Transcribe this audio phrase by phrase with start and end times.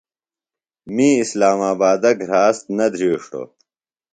[0.95, 3.47] می اسلام آبادہ گھراست نہ دھرِیݜٹوۡ۔